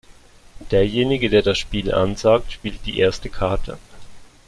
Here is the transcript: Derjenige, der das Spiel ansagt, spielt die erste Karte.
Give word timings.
Derjenige, 0.71 1.29
der 1.29 1.43
das 1.43 1.59
Spiel 1.59 1.93
ansagt, 1.93 2.51
spielt 2.51 2.87
die 2.87 2.97
erste 2.97 3.29
Karte. 3.29 3.77